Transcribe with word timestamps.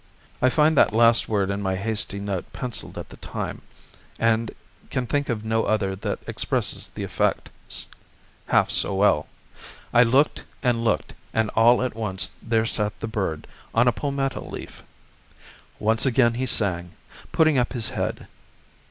I 0.41 0.49
find 0.49 0.75
that 0.75 0.95
last 0.95 1.29
word 1.29 1.51
in 1.51 1.61
my 1.61 1.75
hasty 1.75 2.17
note 2.19 2.51
penciled 2.53 2.97
at 2.97 3.09
the 3.09 3.17
time, 3.17 3.61
and 4.17 4.49
can 4.89 5.05
think 5.05 5.29
of 5.29 5.45
no 5.45 5.65
other 5.65 5.95
that 5.95 6.17
expresses 6.25 6.87
the 6.89 7.03
effect 7.03 7.51
half 8.47 8.71
so 8.71 8.95
well. 8.95 9.27
I 9.93 10.01
looked 10.01 10.43
and 10.63 10.83
looked, 10.83 11.13
and 11.35 11.51
all 11.51 11.83
at 11.83 11.93
once 11.95 12.31
there 12.41 12.65
sat 12.65 12.99
the 12.99 13.07
bird 13.07 13.45
on 13.75 13.87
a 13.87 13.91
palmetto 13.91 14.49
leaf. 14.49 14.81
Once 15.77 16.03
again 16.03 16.33
he 16.33 16.47
sang, 16.47 16.93
putting 17.31 17.59
up 17.59 17.73
his 17.73 17.89
head. 17.89 18.25